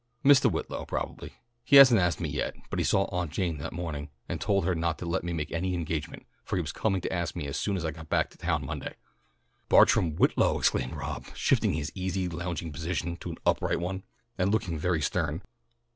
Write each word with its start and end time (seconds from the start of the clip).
"Mistah 0.23 0.49
Whitlow, 0.49 0.83
probably. 0.85 1.33
He 1.63 1.75
hasn't 1.75 1.99
asked 2.01 2.19
me 2.19 2.27
yet, 2.29 2.55
but 2.71 2.79
he 2.79 2.83
saw 2.83 3.05
Aunt 3.11 3.29
Jane 3.29 3.59
this 3.59 3.71
mawning 3.71 4.09
and 4.27 4.41
told 4.41 4.65
her 4.65 4.73
not 4.73 4.97
to 4.97 5.05
let 5.05 5.23
me 5.23 5.31
make 5.31 5.51
any 5.51 5.75
engagement, 5.75 6.25
for 6.43 6.55
he 6.55 6.61
was 6.63 6.71
coming 6.71 7.01
to 7.01 7.13
ask 7.13 7.35
me 7.35 7.45
as 7.45 7.55
soon 7.55 7.77
as 7.77 7.85
I 7.85 7.91
got 7.91 8.09
back 8.09 8.31
to 8.31 8.37
town 8.39 8.65
Monday." 8.65 8.95
"Bartrom 9.69 10.15
Whitlow!" 10.15 10.57
exclaimed 10.57 10.95
Rob, 10.95 11.27
shifting 11.35 11.73
his 11.73 11.91
easy 11.93 12.27
lounging 12.27 12.71
position 12.71 13.15
to 13.17 13.29
an 13.29 13.37
upright 13.45 13.79
one, 13.79 14.01
and 14.39 14.51
looking 14.51 14.75
very 14.79 15.03
stern. 15.03 15.43